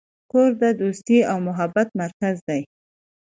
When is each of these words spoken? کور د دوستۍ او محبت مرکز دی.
کور 0.31 0.49
د 0.61 0.63
دوستۍ 0.79 1.19
او 1.31 1.37
محبت 1.47 1.87
مرکز 2.01 2.35
دی. 2.47 2.61